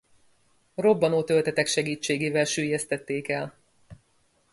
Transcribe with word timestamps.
Robbanótöltetek 0.75 1.67
segítségével 1.67 2.45
süllyesztették 2.45 3.27
el. 3.27 3.53